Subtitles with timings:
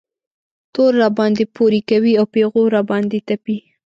[0.73, 3.57] تور راباندې پورې کوي او پېغور را باندې تپي.